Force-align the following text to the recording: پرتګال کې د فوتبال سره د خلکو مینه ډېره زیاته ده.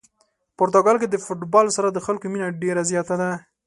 پرتګال 0.57 0.97
کې 1.01 1.07
د 1.09 1.15
فوتبال 1.25 1.67
سره 1.77 1.87
د 1.91 1.97
خلکو 2.05 2.25
مینه 2.31 2.47
ډېره 2.61 2.81
زیاته 2.91 3.15
ده. 3.21 3.31